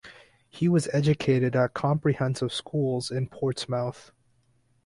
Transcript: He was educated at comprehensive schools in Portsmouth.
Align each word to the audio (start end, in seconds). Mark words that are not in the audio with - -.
He 0.49 0.67
was 0.67 0.89
educated 0.91 1.55
at 1.55 1.75
comprehensive 1.75 2.51
schools 2.51 3.11
in 3.11 3.27
Portsmouth. 3.27 4.11